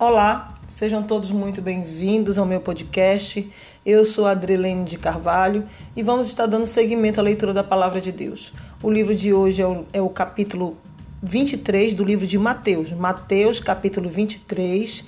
Olá, 0.00 0.54
sejam 0.66 1.02
todos 1.02 1.30
muito 1.30 1.60
bem-vindos 1.60 2.38
ao 2.38 2.46
meu 2.46 2.58
podcast. 2.58 3.46
Eu 3.84 4.02
sou 4.02 4.24
Adrilene 4.24 4.86
de 4.86 4.96
Carvalho 4.96 5.66
e 5.94 6.02
vamos 6.02 6.26
estar 6.26 6.46
dando 6.46 6.64
seguimento 6.64 7.20
à 7.20 7.22
leitura 7.22 7.52
da 7.52 7.62
Palavra 7.62 8.00
de 8.00 8.10
Deus. 8.10 8.50
O 8.82 8.90
livro 8.90 9.14
de 9.14 9.34
hoje 9.34 9.60
é 9.60 9.66
o, 9.66 9.84
é 9.92 10.00
o 10.00 10.08
capítulo 10.08 10.78
23 11.22 11.92
do 11.92 12.02
livro 12.02 12.26
de 12.26 12.38
Mateus. 12.38 12.92
Mateus, 12.92 13.60
capítulo 13.60 14.08
23, 14.08 15.04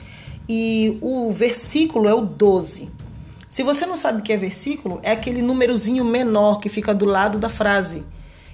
e 0.46 0.98
o 1.00 1.32
versículo 1.32 2.06
é 2.06 2.12
o 2.12 2.20
12. 2.20 2.90
Se 3.48 3.62
você 3.62 3.86
não 3.86 3.96
sabe 3.96 4.20
o 4.20 4.22
que 4.22 4.34
é 4.34 4.36
versículo, 4.36 5.00
é 5.02 5.12
aquele 5.12 5.40
númerozinho 5.40 6.04
menor 6.04 6.60
que 6.60 6.68
fica 6.68 6.94
do 6.94 7.06
lado 7.06 7.38
da 7.38 7.48
frase. 7.48 8.04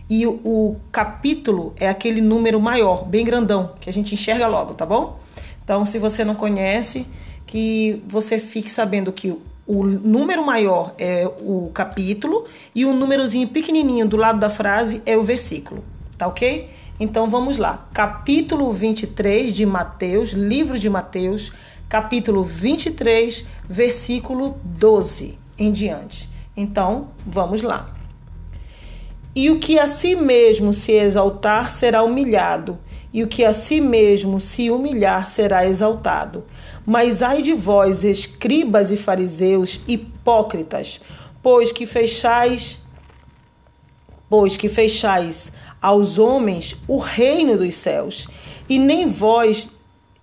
E 0.09 0.25
o, 0.25 0.41
o 0.45 0.77
capítulo 0.93 1.75
é 1.77 1.89
aquele 1.89 2.21
número 2.21 2.61
maior, 2.61 3.05
bem 3.05 3.25
grandão, 3.25 3.73
que 3.81 3.91
a 3.91 3.93
gente 3.93 4.15
enxerga 4.15 4.47
logo, 4.47 4.75
tá 4.75 4.87
bom? 4.87 5.19
Então, 5.69 5.85
se 5.85 5.99
você 5.99 6.25
não 6.25 6.35
conhece, 6.35 7.07
que 7.47 8.03
você 8.09 8.39
fique 8.39 8.71
sabendo 8.71 9.13
que 9.13 9.39
o 9.67 9.85
número 9.85 10.43
maior 10.43 10.95
é 10.97 11.31
o 11.43 11.71
capítulo 11.75 12.47
e 12.75 12.87
o 12.87 12.95
númerozinho 12.95 13.47
pequenininho 13.49 14.09
do 14.09 14.17
lado 14.17 14.39
da 14.41 14.49
frase 14.49 15.03
é 15.05 15.15
o 15.15 15.23
versículo, 15.23 15.85
tá 16.17 16.27
ok? 16.27 16.71
Então 16.99 17.29
vamos 17.29 17.59
lá. 17.59 17.87
Capítulo 17.93 18.73
23 18.73 19.53
de 19.53 19.67
Mateus, 19.67 20.31
livro 20.31 20.79
de 20.79 20.89
Mateus, 20.89 21.53
capítulo 21.87 22.43
23, 22.43 23.45
versículo 23.69 24.59
12 24.65 25.39
em 25.59 25.71
diante. 25.71 26.31
Então, 26.57 27.09
vamos 27.27 27.61
lá. 27.61 27.95
E 29.35 29.51
o 29.51 29.59
que 29.59 29.79
a 29.79 29.87
si 29.87 30.17
mesmo 30.17 30.73
se 30.73 30.93
exaltar 30.93 31.71
será 31.71 32.03
humilhado, 32.03 32.79
e 33.13 33.23
o 33.23 33.29
que 33.29 33.45
a 33.45 33.53
si 33.53 33.81
mesmo 33.81 34.39
se 34.39 34.71
humilhar 34.71 35.27
será 35.27 35.67
exaltado. 35.67 36.45
Mas 36.85 37.23
ai 37.23 37.43
de 37.43 37.55
vós, 37.55 38.05
escribas 38.05 38.91
e 38.91 38.97
fariseus, 38.97 39.81
hipócritas, 39.87 41.01
pois 41.43 41.73
que 41.73 41.87
fechais 41.87 42.81
pois 44.29 44.57
que 44.57 44.69
fechais 44.69 45.53
aos 45.81 46.19
homens 46.19 46.77
o 46.87 46.99
reino 46.99 47.57
dos 47.57 47.75
céus, 47.77 48.29
e 48.69 48.79
nem 48.79 49.09
vós 49.09 49.71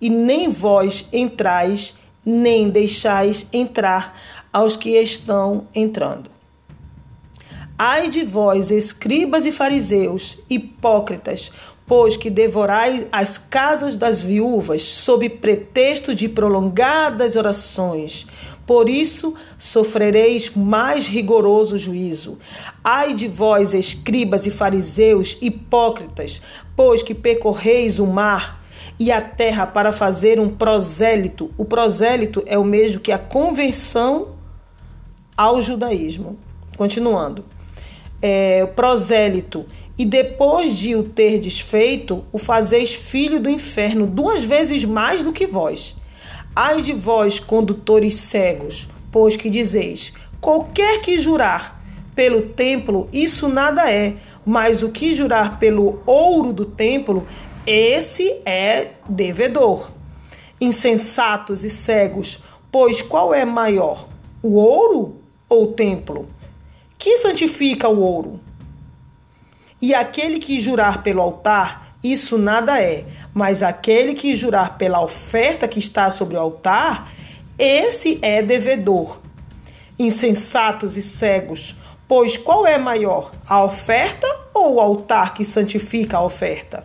e 0.00 0.10
nem 0.10 0.48
vós 0.48 1.06
entrais, 1.12 1.94
nem 2.24 2.68
deixais 2.68 3.46
entrar 3.52 4.16
aos 4.52 4.76
que 4.76 4.90
estão 4.90 5.66
entrando. 5.74 6.35
Ai 7.78 8.08
de 8.08 8.24
vós, 8.24 8.70
escribas 8.70 9.44
e 9.44 9.52
fariseus, 9.52 10.38
hipócritas, 10.48 11.52
pois 11.86 12.16
que 12.16 12.30
devorais 12.30 13.06
as 13.12 13.36
casas 13.36 13.96
das 13.96 14.22
viúvas 14.22 14.80
sob 14.80 15.28
pretexto 15.28 16.14
de 16.14 16.26
prolongadas 16.26 17.36
orações. 17.36 18.26
Por 18.66 18.88
isso 18.88 19.34
sofrereis 19.58 20.50
mais 20.56 21.06
rigoroso 21.06 21.76
juízo. 21.76 22.38
Ai 22.82 23.12
de 23.12 23.28
vós, 23.28 23.74
escribas 23.74 24.46
e 24.46 24.50
fariseus, 24.50 25.36
hipócritas, 25.42 26.40
pois 26.74 27.02
que 27.02 27.14
percorreis 27.14 27.98
o 27.98 28.06
mar 28.06 28.64
e 28.98 29.12
a 29.12 29.20
terra 29.20 29.66
para 29.66 29.92
fazer 29.92 30.40
um 30.40 30.48
prosélito. 30.48 31.50
O 31.58 31.64
prosélito 31.64 32.42
é 32.46 32.56
o 32.56 32.64
mesmo 32.64 33.02
que 33.02 33.12
a 33.12 33.18
conversão 33.18 34.28
ao 35.36 35.60
judaísmo. 35.60 36.38
Continuando. 36.76 37.44
É, 38.22 38.64
prosélito 38.66 39.66
e 39.98 40.04
depois 40.04 40.76
de 40.76 40.94
o 40.94 41.02
ter 41.02 41.38
desfeito, 41.38 42.22
o 42.30 42.38
fazeis 42.38 42.92
filho 42.92 43.40
do 43.40 43.48
inferno 43.48 44.06
duas 44.06 44.44
vezes 44.44 44.84
mais 44.84 45.22
do 45.22 45.32
que 45.32 45.46
vós. 45.46 45.96
Ai 46.54 46.82
de 46.82 46.92
vós, 46.92 47.38
condutores 47.38 48.14
cegos, 48.14 48.88
pois 49.10 49.36
que 49.36 49.48
dizeis: 49.48 50.12
qualquer 50.40 51.00
que 51.00 51.16
jurar 51.16 51.82
pelo 52.14 52.42
templo, 52.42 53.08
isso 53.12 53.48
nada 53.48 53.90
é, 53.90 54.16
mas 54.44 54.82
o 54.82 54.90
que 54.90 55.14
jurar 55.14 55.58
pelo 55.58 56.00
ouro 56.06 56.52
do 56.52 56.64
templo, 56.64 57.26
esse 57.66 58.40
é 58.44 58.92
devedor. 59.08 59.90
Insensatos 60.60 61.64
e 61.64 61.70
cegos, 61.70 62.40
pois 62.70 63.00
qual 63.02 63.34
é 63.34 63.44
maior, 63.44 64.06
o 64.42 64.56
ouro 64.56 65.16
ou 65.48 65.64
o 65.64 65.72
templo? 65.72 66.28
Que 67.06 67.18
santifica 67.18 67.88
o 67.88 68.00
ouro? 68.00 68.40
E 69.80 69.94
aquele 69.94 70.40
que 70.40 70.58
jurar 70.58 71.04
pelo 71.04 71.22
altar, 71.22 71.96
isso 72.02 72.36
nada 72.36 72.82
é, 72.82 73.04
mas 73.32 73.62
aquele 73.62 74.12
que 74.12 74.34
jurar 74.34 74.76
pela 74.76 75.00
oferta 75.00 75.68
que 75.68 75.78
está 75.78 76.10
sobre 76.10 76.36
o 76.36 76.40
altar, 76.40 77.08
esse 77.56 78.18
é 78.22 78.42
devedor. 78.42 79.20
Insensatos 79.96 80.96
e 80.96 81.02
cegos, 81.02 81.76
pois 82.08 82.36
qual 82.36 82.66
é 82.66 82.76
maior, 82.76 83.30
a 83.48 83.62
oferta 83.62 84.26
ou 84.52 84.74
o 84.74 84.80
altar 84.80 85.32
que 85.32 85.44
santifica 85.44 86.16
a 86.16 86.24
oferta? 86.24 86.84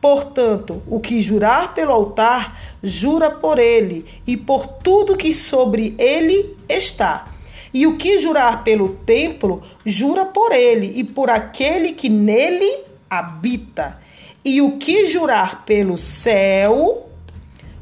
Portanto, 0.00 0.82
o 0.84 0.98
que 0.98 1.20
jurar 1.20 1.74
pelo 1.74 1.92
altar, 1.92 2.58
jura 2.82 3.30
por 3.30 3.60
ele 3.60 4.04
e 4.26 4.36
por 4.36 4.66
tudo 4.66 5.16
que 5.16 5.32
sobre 5.32 5.94
ele 5.96 6.56
está 6.68 7.33
e 7.74 7.86
o 7.88 7.96
que 7.96 8.18
jurar 8.18 8.62
pelo 8.62 8.90
templo, 8.90 9.60
jura 9.84 10.24
por 10.24 10.52
ele 10.52 10.92
e 10.94 11.02
por 11.02 11.28
aquele 11.28 11.92
que 11.92 12.08
nele 12.08 12.84
habita. 13.10 13.98
E 14.44 14.62
o 14.62 14.78
que 14.78 15.06
jurar 15.06 15.64
pelo 15.64 15.98
céu, 15.98 17.08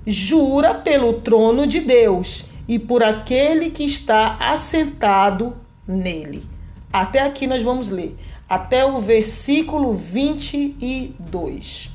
jura 0.07 0.73
pelo 0.75 1.21
trono 1.21 1.67
de 1.67 1.81
Deus 1.81 2.47
e 2.67 2.79
por 2.79 3.05
aquele 3.05 3.69
que 3.69 3.85
está 3.85 4.39
assentado 4.41 5.55
nele. 5.87 6.43
Até 6.91 7.21
aqui 7.21 7.47
nós 7.47 7.63
vamos 7.63 7.91
ler, 7.91 8.17
até 8.49 8.87
o 8.87 8.99
versículo 8.99 9.93
22. 9.93 11.92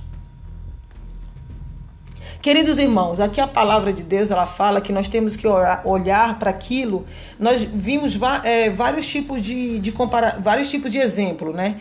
Queridos 2.42 2.78
irmãos, 2.78 3.20
aqui 3.20 3.42
a 3.42 3.48
palavra 3.48 3.92
de 3.92 4.04
Deus 4.04 4.30
ela 4.30 4.46
fala 4.46 4.80
que 4.80 4.94
nós 4.94 5.10
temos 5.10 5.36
que 5.36 5.48
olhar 5.84 6.38
para 6.38 6.52
aquilo. 6.52 7.06
Nós 7.40 7.64
vimos 7.64 8.18
é, 8.44 8.70
vários 8.70 9.08
tipos 9.08 9.42
de, 9.42 9.80
de 9.80 9.94
vários 10.40 10.70
tipos 10.70 10.92
de 10.92 11.00
exemplo, 11.00 11.52
né? 11.52 11.80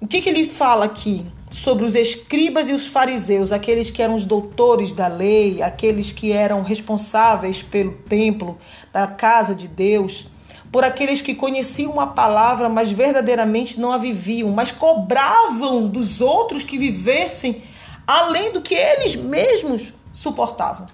O 0.00 0.06
que, 0.06 0.20
que 0.20 0.28
ele 0.28 0.44
fala 0.44 0.86
aqui 0.86 1.26
sobre 1.50 1.84
os 1.84 1.94
escribas 1.94 2.68
e 2.68 2.72
os 2.72 2.86
fariseus, 2.86 3.52
aqueles 3.52 3.90
que 3.90 4.02
eram 4.02 4.14
os 4.14 4.24
doutores 4.24 4.92
da 4.92 5.06
lei, 5.06 5.62
aqueles 5.62 6.10
que 6.10 6.32
eram 6.32 6.62
responsáveis 6.62 7.62
pelo 7.62 7.92
templo, 7.92 8.58
da 8.92 9.06
casa 9.06 9.54
de 9.54 9.68
Deus, 9.68 10.26
por 10.72 10.84
aqueles 10.84 11.20
que 11.20 11.34
conheciam 11.34 12.00
a 12.00 12.06
palavra, 12.06 12.68
mas 12.68 12.90
verdadeiramente 12.90 13.78
não 13.78 13.92
a 13.92 13.98
viviam, 13.98 14.50
mas 14.50 14.70
cobravam 14.72 15.86
dos 15.86 16.20
outros 16.20 16.64
que 16.64 16.78
vivessem 16.78 17.62
além 18.10 18.52
do 18.52 18.60
que 18.60 18.74
eles 18.74 19.14
mesmos 19.14 19.92
suportavam. 20.12 20.86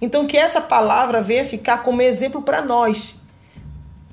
Então, 0.00 0.26
que 0.26 0.36
essa 0.36 0.60
palavra 0.60 1.20
venha 1.20 1.44
ficar 1.44 1.78
como 1.78 2.00
exemplo 2.02 2.40
para 2.40 2.64
nós. 2.64 3.16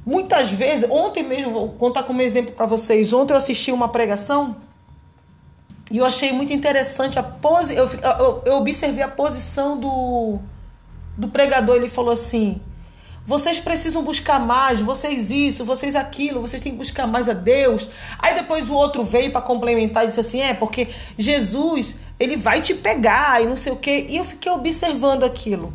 Muitas 0.03 0.51
vezes, 0.51 0.89
ontem 0.89 1.21
mesmo, 1.21 1.51
vou 1.51 1.69
contar 1.73 2.03
como 2.03 2.21
exemplo 2.21 2.53
para 2.53 2.65
vocês. 2.65 3.13
Ontem 3.13 3.33
eu 3.33 3.37
assisti 3.37 3.71
uma 3.71 3.87
pregação 3.89 4.55
e 5.91 5.99
eu 5.99 6.05
achei 6.05 6.31
muito 6.31 6.51
interessante 6.51 7.19
a 7.19 7.23
pose. 7.23 7.75
Eu, 7.75 7.87
eu, 7.87 8.41
eu 8.45 8.53
observei 8.55 9.03
a 9.03 9.07
posição 9.07 9.79
do, 9.79 10.39
do 11.15 11.27
pregador. 11.27 11.75
Ele 11.75 11.89
falou 11.89 12.13
assim: 12.13 12.59
vocês 13.31 13.61
precisam 13.61 14.03
buscar 14.03 14.41
mais, 14.41 14.81
vocês 14.81 15.31
isso, 15.31 15.63
vocês 15.63 15.95
aquilo, 15.95 16.41
vocês 16.41 16.61
têm 16.61 16.73
que 16.73 16.77
buscar 16.77 17.07
mais 17.07 17.29
a 17.29 17.33
Deus. 17.33 17.87
Aí 18.19 18.35
depois 18.35 18.67
o 18.67 18.73
outro 18.73 19.05
veio 19.05 19.31
para 19.31 19.39
complementar 19.39 20.03
e 20.03 20.07
disse 20.07 20.19
assim: 20.19 20.41
é, 20.41 20.53
porque 20.53 20.89
Jesus, 21.17 21.95
ele 22.19 22.35
vai 22.35 22.59
te 22.59 22.73
pegar 22.73 23.41
e 23.41 23.45
não 23.47 23.55
sei 23.55 23.71
o 23.71 23.77
quê. 23.77 24.05
E 24.09 24.17
eu 24.17 24.25
fiquei 24.25 24.51
observando 24.51 25.23
aquilo. 25.23 25.73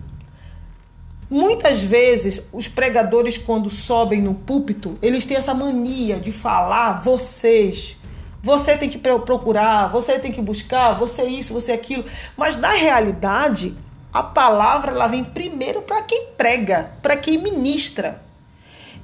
Muitas 1.31 1.83
vezes 1.83 2.43
os 2.53 2.69
pregadores, 2.69 3.39
quando 3.39 3.71
sobem 3.71 4.21
no 4.21 4.35
púlpito, 4.35 4.99
eles 5.01 5.25
têm 5.25 5.39
essa 5.39 5.55
mania 5.55 6.21
de 6.21 6.33
falar 6.33 7.01
vocês. 7.01 7.97
Você 8.43 8.77
tem 8.77 8.91
que 8.91 8.99
procurar, 8.99 9.89
você 9.89 10.19
tem 10.19 10.31
que 10.31 10.43
buscar, 10.43 10.93
você 10.93 11.25
isso, 11.25 11.55
você 11.55 11.73
aquilo. 11.73 12.05
Mas 12.37 12.59
na 12.59 12.73
realidade, 12.73 13.75
a 14.17 14.23
palavra 14.23 14.93
ela 14.93 15.09
vem 15.09 15.23
primeiro 15.23 15.83
para 15.83 16.01
quem 16.01 16.29
prega, 16.39 16.91
para 17.03 17.19
quem 17.19 17.37
ministra. 17.37 18.23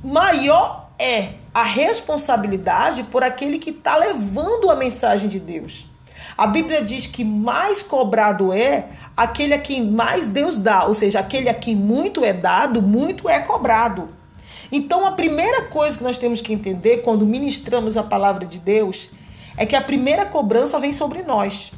Maior 0.02 0.88
é 0.98 1.34
a 1.52 1.62
responsabilidade 1.62 3.02
por 3.02 3.22
aquele 3.22 3.58
que 3.58 3.68
está 3.68 3.94
levando 3.94 4.70
a 4.70 4.74
mensagem 4.74 5.28
de 5.28 5.38
Deus. 5.38 5.84
A 6.36 6.46
Bíblia 6.46 6.82
diz 6.82 7.06
que 7.06 7.22
mais 7.24 7.82
cobrado 7.82 8.54
é 8.54 8.86
aquele 9.14 9.52
a 9.52 9.58
quem 9.58 9.84
mais 9.84 10.28
Deus 10.28 10.58
dá, 10.58 10.84
ou 10.84 10.94
seja, 10.94 11.20
aquele 11.20 11.50
a 11.50 11.54
quem 11.54 11.76
muito 11.76 12.24
é 12.24 12.32
dado, 12.32 12.80
muito 12.80 13.28
é 13.28 13.38
cobrado. 13.38 14.08
Então, 14.70 15.04
a 15.04 15.12
primeira 15.12 15.64
coisa 15.64 15.98
que 15.98 16.04
nós 16.04 16.16
temos 16.16 16.40
que 16.40 16.54
entender 16.54 17.02
quando 17.02 17.26
ministramos 17.26 17.98
a 17.98 18.02
palavra 18.02 18.46
de 18.46 18.58
Deus 18.58 19.10
é 19.58 19.66
que 19.66 19.76
a 19.76 19.82
primeira 19.82 20.24
cobrança 20.24 20.78
vem 20.78 20.90
sobre 20.90 21.22
nós 21.22 21.70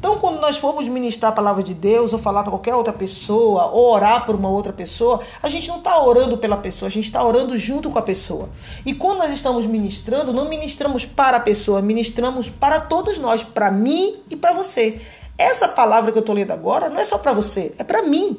Então, 0.00 0.16
quando 0.16 0.40
nós 0.40 0.56
formos 0.56 0.88
ministrar 0.88 1.30
a 1.30 1.34
palavra 1.34 1.62
de 1.62 1.74
Deus, 1.74 2.14
ou 2.14 2.18
falar 2.18 2.42
para 2.42 2.50
qualquer 2.50 2.74
outra 2.74 2.90
pessoa, 2.90 3.66
ou 3.66 3.92
orar 3.92 4.24
por 4.24 4.34
uma 4.34 4.48
outra 4.48 4.72
pessoa, 4.72 5.20
a 5.42 5.48
gente 5.50 5.68
não 5.68 5.76
está 5.76 6.02
orando 6.02 6.38
pela 6.38 6.56
pessoa, 6.56 6.86
a 6.86 6.90
gente 6.90 7.04
está 7.04 7.22
orando 7.22 7.54
junto 7.54 7.90
com 7.90 7.98
a 7.98 8.02
pessoa. 8.02 8.48
E 8.86 8.94
quando 8.94 9.18
nós 9.18 9.30
estamos 9.30 9.66
ministrando, 9.66 10.32
não 10.32 10.48
ministramos 10.48 11.04
para 11.04 11.36
a 11.36 11.40
pessoa, 11.40 11.82
ministramos 11.82 12.48
para 12.48 12.80
todos 12.80 13.18
nós, 13.18 13.44
para 13.44 13.70
mim 13.70 14.16
e 14.30 14.36
para 14.36 14.52
você. 14.52 14.98
Essa 15.36 15.68
palavra 15.68 16.10
que 16.10 16.16
eu 16.16 16.20
estou 16.20 16.34
lendo 16.34 16.52
agora 16.52 16.88
não 16.88 16.98
é 16.98 17.04
só 17.04 17.18
para 17.18 17.34
você, 17.34 17.74
é 17.78 17.84
para 17.84 18.02
mim. 18.02 18.38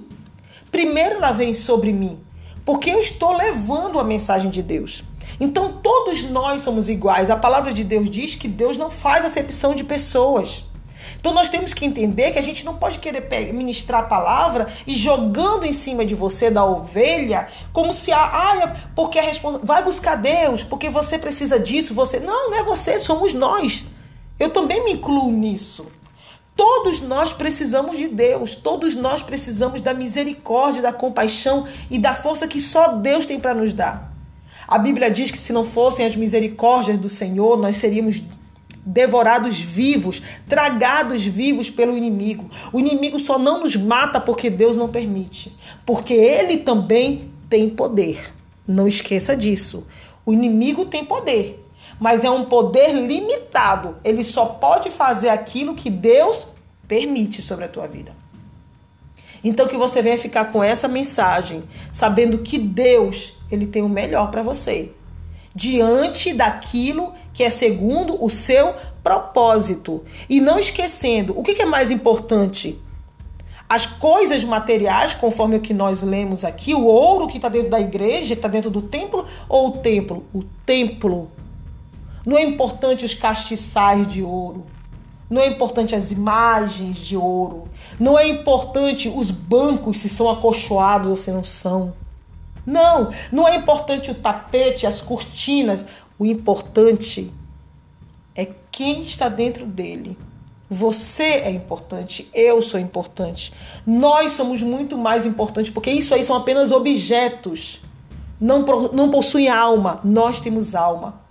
Primeiro 0.71 1.17
ela 1.17 1.31
vem 1.31 1.53
sobre 1.53 1.93
mim, 1.93 2.19
porque 2.65 2.89
eu 2.89 2.99
estou 2.99 3.37
levando 3.37 3.99
a 3.99 4.03
mensagem 4.03 4.49
de 4.49 4.63
Deus. 4.63 5.03
Então 5.39 5.73
todos 5.83 6.23
nós 6.23 6.61
somos 6.61 6.89
iguais. 6.89 7.29
A 7.29 7.35
palavra 7.35 7.71
de 7.71 7.83
Deus 7.83 8.09
diz 8.09 8.33
que 8.33 8.47
Deus 8.47 8.77
não 8.77 8.89
faz 8.89 9.23
acepção 9.23 9.75
de 9.75 9.83
pessoas. 9.83 10.70
Então 11.19 11.33
nós 11.33 11.49
temos 11.49 11.73
que 11.73 11.85
entender 11.85 12.31
que 12.31 12.39
a 12.39 12.41
gente 12.41 12.65
não 12.65 12.75
pode 12.75 12.99
querer 12.99 13.27
ministrar 13.53 14.01
a 14.01 14.07
palavra 14.07 14.67
e 14.85 14.95
jogando 14.95 15.65
em 15.65 15.71
cima 15.71 16.05
de 16.05 16.15
você 16.15 16.49
da 16.49 16.65
ovelha, 16.65 17.47
como 17.71 17.93
se 17.93 18.11
a 18.11 18.19
ah, 18.19 18.75
porque 18.95 19.19
a 19.19 19.21
respons... 19.21 19.59
vai 19.63 19.83
buscar 19.83 20.15
Deus, 20.15 20.63
porque 20.63 20.89
você 20.89 21.17
precisa 21.17 21.59
disso, 21.59 21.93
você 21.93 22.19
não, 22.19 22.49
não 22.49 22.57
é 22.57 22.63
você, 22.63 22.99
somos 22.99 23.33
nós. 23.33 23.85
Eu 24.39 24.49
também 24.49 24.83
me 24.83 24.93
incluo 24.93 25.31
nisso. 25.31 25.91
Todos 26.55 27.01
nós 27.01 27.33
precisamos 27.33 27.97
de 27.97 28.07
Deus, 28.07 28.55
todos 28.55 28.93
nós 28.95 29.23
precisamos 29.23 29.81
da 29.81 29.93
misericórdia, 29.93 30.81
da 30.81 30.93
compaixão 30.93 31.65
e 31.89 31.97
da 31.97 32.13
força 32.13 32.47
que 32.47 32.59
só 32.59 32.89
Deus 32.89 33.25
tem 33.25 33.39
para 33.39 33.53
nos 33.53 33.73
dar. 33.73 34.11
A 34.67 34.77
Bíblia 34.77 35.09
diz 35.09 35.31
que 35.31 35.37
se 35.37 35.51
não 35.51 35.65
fossem 35.65 36.05
as 36.05 36.15
misericórdias 36.15 36.97
do 36.97 37.09
Senhor, 37.09 37.57
nós 37.57 37.77
seríamos 37.77 38.21
devorados 38.85 39.59
vivos, 39.59 40.21
tragados 40.47 41.25
vivos 41.25 41.69
pelo 41.69 41.95
inimigo. 41.95 42.49
O 42.73 42.79
inimigo 42.79 43.19
só 43.19 43.37
não 43.37 43.59
nos 43.59 43.75
mata 43.75 44.19
porque 44.19 44.49
Deus 44.49 44.77
não 44.77 44.89
permite, 44.89 45.55
porque 45.85 46.13
ele 46.13 46.57
também 46.57 47.31
tem 47.49 47.69
poder. 47.69 48.33
Não 48.67 48.87
esqueça 48.87 49.35
disso. 49.35 49.85
O 50.25 50.33
inimigo 50.33 50.85
tem 50.85 51.03
poder, 51.05 51.65
mas 51.99 52.23
é 52.23 52.29
um 52.29 52.45
poder 52.45 52.93
limitado. 52.93 53.97
Ele 54.03 54.23
só 54.23 54.45
pode 54.45 54.89
fazer 54.89 55.29
aquilo 55.29 55.75
que 55.75 55.89
Deus 55.89 56.47
permite 56.87 57.41
sobre 57.41 57.65
a 57.65 57.69
tua 57.69 57.87
vida. 57.87 58.15
Então 59.43 59.67
que 59.67 59.77
você 59.77 60.01
venha 60.01 60.17
ficar 60.17 60.45
com 60.51 60.63
essa 60.63 60.87
mensagem, 60.87 61.63
sabendo 61.89 62.39
que 62.39 62.59
Deus, 62.59 63.33
ele 63.51 63.65
tem 63.65 63.81
o 63.81 63.89
melhor 63.89 64.29
para 64.29 64.43
você 64.43 64.91
diante 65.53 66.33
daquilo 66.33 67.13
que 67.33 67.43
é 67.43 67.49
segundo 67.49 68.23
o 68.23 68.29
seu 68.29 68.73
propósito. 69.03 70.03
E 70.29 70.39
não 70.39 70.57
esquecendo, 70.57 71.37
o 71.37 71.43
que 71.43 71.61
é 71.61 71.65
mais 71.65 71.91
importante? 71.91 72.79
As 73.67 73.85
coisas 73.85 74.43
materiais, 74.43 75.15
conforme 75.15 75.55
o 75.55 75.61
que 75.61 75.73
nós 75.73 76.01
lemos 76.01 76.43
aqui, 76.43 76.73
o 76.73 76.83
ouro 76.83 77.27
que 77.27 77.37
está 77.37 77.47
dentro 77.47 77.69
da 77.69 77.79
igreja, 77.79 78.27
que 78.27 78.33
está 78.33 78.49
dentro 78.49 78.69
do 78.69 78.81
templo, 78.81 79.25
ou 79.47 79.69
o 79.69 79.71
templo? 79.77 80.25
O 80.33 80.43
templo. 80.65 81.31
Não 82.25 82.37
é 82.37 82.43
importante 82.43 83.05
os 83.05 83.13
castiçais 83.13 84.07
de 84.07 84.21
ouro. 84.21 84.65
Não 85.29 85.41
é 85.41 85.47
importante 85.47 85.95
as 85.95 86.11
imagens 86.11 86.97
de 86.97 87.15
ouro. 87.15 87.69
Não 87.97 88.19
é 88.19 88.27
importante 88.27 89.07
os 89.07 89.31
bancos 89.31 89.99
se 89.99 90.09
são 90.09 90.29
acolchoados 90.29 91.07
ou 91.07 91.15
se 91.15 91.31
não 91.31 91.43
são. 91.43 91.93
Não, 92.65 93.09
não 93.31 93.47
é 93.47 93.55
importante 93.55 94.11
o 94.11 94.15
tapete, 94.15 94.85
as 94.85 95.01
cortinas. 95.01 95.85
O 96.17 96.25
importante 96.25 97.31
é 98.35 98.47
quem 98.71 99.01
está 99.01 99.27
dentro 99.27 99.65
dele. 99.65 100.17
Você 100.69 101.23
é 101.23 101.51
importante, 101.51 102.29
eu 102.33 102.61
sou 102.61 102.79
importante. 102.79 103.51
Nós 103.85 104.31
somos 104.31 104.63
muito 104.63 104.97
mais 104.97 105.25
importantes, 105.25 105.69
porque 105.69 105.91
isso 105.91 106.13
aí 106.13 106.23
são 106.23 106.35
apenas 106.37 106.71
objetos. 106.71 107.81
Não, 108.39 108.61
não 108.93 109.09
possuem 109.09 109.49
alma, 109.49 109.99
nós 110.03 110.39
temos 110.39 110.73
alma. 110.73 111.21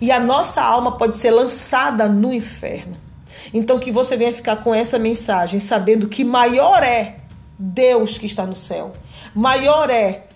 E 0.00 0.12
a 0.12 0.20
nossa 0.20 0.62
alma 0.62 0.98
pode 0.98 1.16
ser 1.16 1.30
lançada 1.30 2.06
no 2.08 2.32
inferno. 2.32 2.92
Então 3.54 3.78
que 3.78 3.90
você 3.90 4.16
venha 4.16 4.32
ficar 4.32 4.56
com 4.56 4.74
essa 4.74 4.98
mensagem, 4.98 5.58
sabendo 5.60 6.06
que 6.06 6.22
maior 6.22 6.82
é 6.82 7.16
Deus 7.58 8.18
que 8.18 8.26
está 8.26 8.44
no 8.44 8.54
céu. 8.54 8.92
Maior 9.34 9.88
é 9.88 10.26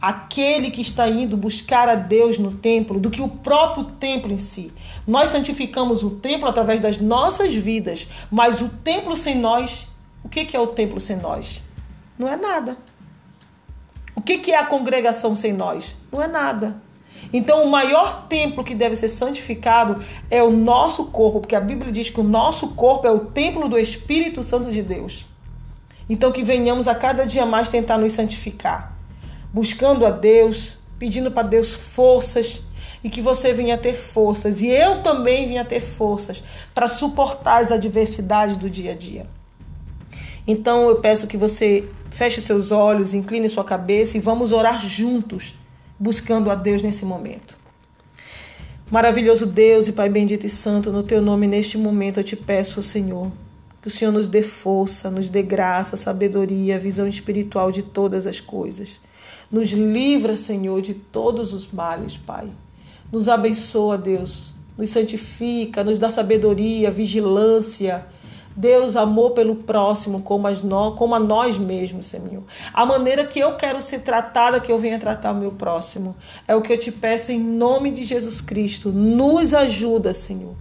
aquele 0.00 0.70
que 0.70 0.80
está 0.80 1.06
indo 1.08 1.36
buscar 1.36 1.88
a 1.88 1.94
Deus 1.94 2.38
no 2.38 2.52
templo 2.52 2.98
do 2.98 3.10
que 3.10 3.20
o 3.20 3.28
próprio 3.28 3.84
templo 3.84 4.32
em 4.32 4.38
si. 4.38 4.72
Nós 5.06 5.28
santificamos 5.28 6.02
o 6.02 6.10
templo 6.10 6.48
através 6.48 6.80
das 6.80 6.98
nossas 6.98 7.54
vidas, 7.54 8.08
mas 8.30 8.62
o 8.62 8.68
templo 8.68 9.14
sem 9.14 9.36
nós, 9.36 9.88
o 10.24 10.28
que 10.28 10.56
é 10.56 10.60
o 10.60 10.68
templo 10.68 10.98
sem 10.98 11.16
nós? 11.16 11.62
Não 12.18 12.26
é 12.26 12.36
nada. 12.36 12.78
O 14.14 14.22
que 14.22 14.50
é 14.50 14.58
a 14.58 14.66
congregação 14.66 15.36
sem 15.36 15.52
nós? 15.52 15.96
Não 16.10 16.22
é 16.22 16.26
nada. 16.26 16.80
Então, 17.32 17.62
o 17.62 17.70
maior 17.70 18.26
templo 18.26 18.64
que 18.64 18.74
deve 18.74 18.96
ser 18.96 19.08
santificado 19.08 20.02
é 20.30 20.42
o 20.42 20.50
nosso 20.50 21.06
corpo, 21.06 21.40
porque 21.40 21.54
a 21.54 21.60
Bíblia 21.60 21.92
diz 21.92 22.08
que 22.08 22.20
o 22.20 22.24
nosso 22.24 22.68
corpo 22.68 23.06
é 23.06 23.10
o 23.10 23.26
templo 23.26 23.68
do 23.68 23.78
Espírito 23.78 24.42
Santo 24.42 24.70
de 24.72 24.82
Deus. 24.82 25.26
Então, 26.08 26.32
que 26.32 26.42
venhamos 26.42 26.88
a 26.88 26.94
cada 26.94 27.26
dia 27.26 27.44
mais 27.44 27.68
tentar 27.68 27.98
nos 27.98 28.12
santificar 28.12 28.99
buscando 29.52 30.06
a 30.06 30.10
Deus, 30.10 30.78
pedindo 30.98 31.30
para 31.30 31.46
Deus 31.46 31.72
forças 31.72 32.62
e 33.02 33.08
que 33.08 33.22
você 33.22 33.52
venha 33.52 33.78
ter 33.78 33.94
forças 33.94 34.60
e 34.60 34.68
eu 34.68 35.02
também 35.02 35.48
venha 35.48 35.64
ter 35.64 35.80
forças 35.80 36.42
para 36.74 36.88
suportar 36.88 37.60
as 37.60 37.72
adversidades 37.72 38.56
do 38.56 38.68
dia 38.68 38.92
a 38.92 38.94
dia. 38.94 39.26
Então 40.46 40.88
eu 40.88 40.96
peço 40.96 41.26
que 41.26 41.36
você 41.36 41.88
feche 42.10 42.40
seus 42.40 42.72
olhos, 42.72 43.14
incline 43.14 43.48
sua 43.48 43.64
cabeça 43.64 44.16
e 44.16 44.20
vamos 44.20 44.52
orar 44.52 44.80
juntos, 44.80 45.54
buscando 45.98 46.50
a 46.50 46.54
Deus 46.54 46.82
nesse 46.82 47.04
momento. 47.04 47.56
Maravilhoso 48.90 49.46
Deus 49.46 49.86
e 49.86 49.92
Pai 49.92 50.08
bendito 50.08 50.44
e 50.46 50.50
santo, 50.50 50.90
no 50.90 51.04
teu 51.04 51.22
nome 51.22 51.46
neste 51.46 51.78
momento 51.78 52.18
eu 52.18 52.24
te 52.24 52.34
peço, 52.34 52.82
Senhor, 52.82 53.30
que 53.80 53.86
o 53.86 53.90
Senhor 53.90 54.10
nos 54.10 54.28
dê 54.28 54.42
força, 54.42 55.10
nos 55.10 55.30
dê 55.30 55.42
graça, 55.42 55.96
sabedoria, 55.96 56.78
visão 56.78 57.06
espiritual 57.06 57.70
de 57.70 57.82
todas 57.82 58.26
as 58.26 58.40
coisas. 58.40 59.00
Nos 59.50 59.70
livra, 59.70 60.36
Senhor, 60.36 60.80
de 60.80 60.94
todos 60.94 61.52
os 61.52 61.70
males, 61.72 62.16
Pai. 62.16 62.48
Nos 63.10 63.28
abençoa, 63.28 63.98
Deus. 63.98 64.54
Nos 64.78 64.90
santifica, 64.90 65.82
nos 65.82 65.98
dá 65.98 66.08
sabedoria, 66.08 66.90
vigilância. 66.90 68.06
Deus, 68.56 68.96
amor 68.96 69.30
pelo 69.30 69.56
próximo, 69.56 70.22
como, 70.22 70.46
as 70.46 70.62
no, 70.62 70.92
como 70.94 71.14
a 71.14 71.20
nós 71.20 71.56
mesmos, 71.56 72.06
Senhor. 72.06 72.42
A 72.72 72.84
maneira 72.84 73.24
que 73.24 73.38
eu 73.38 73.54
quero 73.56 73.80
ser 73.80 74.00
tratada, 74.00 74.60
que 74.60 74.70
eu 74.70 74.78
venha 74.78 74.98
tratar 74.98 75.32
o 75.32 75.36
meu 75.36 75.52
próximo. 75.52 76.16
É 76.46 76.54
o 76.54 76.60
que 76.60 76.72
eu 76.72 76.78
te 76.78 76.92
peço 76.92 77.32
em 77.32 77.40
nome 77.40 77.90
de 77.90 78.04
Jesus 78.04 78.40
Cristo. 78.40 78.90
Nos 78.90 79.54
ajuda, 79.54 80.12
Senhor. 80.12 80.54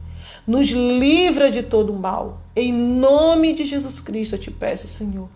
Nos 0.45 0.67
livra 0.67 1.51
de 1.51 1.61
todo 1.61 1.93
mal. 1.93 2.41
Em 2.55 2.73
nome 2.73 3.53
de 3.53 3.65
Jesus 3.65 3.99
Cristo 3.99 4.35
eu 4.35 4.39
te 4.39 4.49
peço, 4.49 4.87
Senhor. 4.87 5.29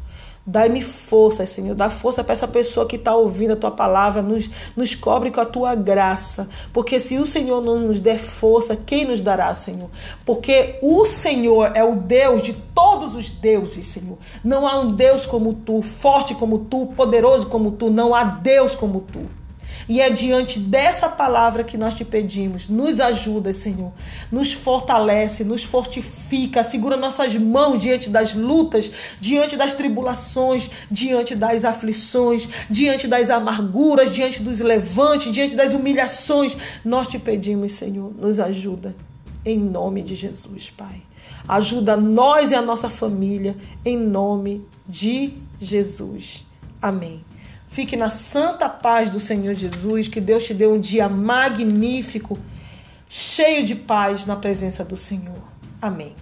Dai-me 0.45 0.81
força, 0.81 1.45
Senhor. 1.45 1.73
Dá 1.73 1.89
força 1.89 2.21
para 2.21 2.33
essa 2.33 2.47
pessoa 2.47 2.85
que 2.85 2.97
está 2.97 3.15
ouvindo 3.15 3.53
a 3.53 3.55
tua 3.55 3.71
palavra. 3.71 4.21
Nos, 4.21 4.50
nos 4.75 4.93
cobre 4.93 5.31
com 5.31 5.39
a 5.39 5.45
tua 5.45 5.73
graça. 5.73 6.50
Porque 6.73 7.00
se 7.00 7.17
o 7.17 7.25
Senhor 7.25 7.63
não 7.63 7.79
nos 7.79 8.01
der 8.01 8.19
força, 8.19 8.75
quem 8.75 9.05
nos 9.05 9.21
dará, 9.21 9.55
Senhor? 9.55 9.89
Porque 10.25 10.77
o 10.81 11.05
Senhor 11.05 11.71
é 11.73 11.83
o 11.83 11.95
Deus 11.95 12.41
de 12.41 12.53
todos 12.53 13.15
os 13.15 13.29
deuses, 13.29 13.88
Senhor. 13.88 14.17
Não 14.43 14.67
há 14.67 14.79
um 14.81 14.91
Deus 14.91 15.25
como 15.25 15.53
tu, 15.53 15.81
forte 15.81 16.35
como 16.35 16.59
tu, 16.59 16.88
poderoso 16.88 17.47
como 17.47 17.71
tu. 17.71 17.89
Não 17.89 18.13
há 18.13 18.25
Deus 18.25 18.75
como 18.75 19.00
tu. 19.00 19.42
E 19.88 20.00
é 20.02 20.10
diante 20.10 20.60
dessa 20.60 21.10
palavra 21.10 21.63
que 21.63 21.78
nós 21.78 21.96
te 21.96 22.06
pedimos. 22.06 22.68
Nos 22.68 23.00
ajuda, 23.00 23.52
Senhor. 23.52 23.92
Nos 24.32 24.54
fortalece, 24.54 25.44
nos 25.44 25.63
fortifica, 25.63 26.63
segura 26.63 26.96
nossas 26.96 27.36
mãos 27.36 27.82
diante 27.82 28.10
das 28.10 28.34
lutas, 28.34 28.92
diante 29.20 29.58
das 29.58 29.74
tribulações, 29.74 30.70
diante 30.90 31.36
das 31.36 31.66
aflições, 31.66 32.48
diante 32.70 33.08
das 33.08 33.30
amarguras, 33.30 34.12
diante 34.12 34.42
dos 34.42 34.60
levantes, 34.60 35.34
diante 35.34 35.56
das 35.56 35.74
humilhações. 35.74 36.56
Nós 36.84 37.08
te 37.08 37.20
pedimos, 37.20 37.74
Senhor, 37.74 38.13
nos 38.18 38.40
ajuda. 38.40 38.96
Em 39.46 39.60
nome 39.60 40.02
de 40.02 40.16
Jesus, 40.16 40.70
Pai. 40.70 41.02
Ajuda 41.48 41.98
nós 41.98 42.52
e 42.52 42.56
a 42.56 42.62
nossa 42.62 42.90
família, 42.90 43.56
em 43.84 43.98
nome 43.98 44.66
de 44.88 45.34
Jesus. 45.60 46.46
Amém. 46.82 47.24
Fique 47.74 47.98
na 47.98 48.12
santa 48.12 48.70
paz 48.70 49.10
do 49.10 49.20
Senhor 49.20 49.56
Jesus. 49.56 50.08
Que 50.08 50.22
Deus 50.22 50.46
te 50.46 50.53
dê 50.53 50.68
um 50.68 50.80
dia 50.80 51.10
magnífico, 51.10 52.38
cheio 53.10 53.65
de 53.65 53.74
paz 53.74 54.27
na 54.27 54.36
presença 54.36 54.86
do 54.86 54.96
Senhor. 54.96 55.42
Amém. 55.82 56.15